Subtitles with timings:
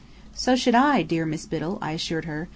[0.33, 2.49] "So should I, dear Miss Biddell," I assured her.